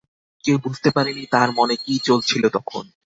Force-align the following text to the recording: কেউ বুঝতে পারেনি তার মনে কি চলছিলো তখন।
কেউ 0.43 0.57
বুঝতে 0.63 0.89
পারেনি 0.91 1.23
তার 1.25 1.49
মনে 1.51 1.75
কি 1.75 1.93
চলছিলো 1.99 2.47
তখন। 2.49 2.83